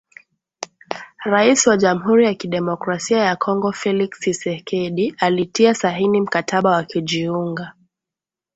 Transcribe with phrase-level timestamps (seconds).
[1.25, 7.73] Rais wa Jamhuri ya Kidemokrasia ya Kongo Felix Tshisekedi alitia saini mkataba wa kujiunga.